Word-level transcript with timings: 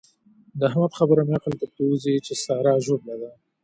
د 0.59 0.59
احمد 0.69 0.91
خبره 0.99 1.21
مې 1.27 1.33
عقل 1.37 1.53
ته 1.59 1.65
پرېوزي 1.73 2.15
چې 2.25 2.33
سارا 2.43 2.73
ژوبله 2.85 3.15
ده. 3.21 3.31